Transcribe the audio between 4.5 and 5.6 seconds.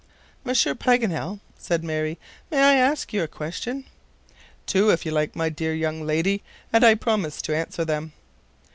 "Two if you like, my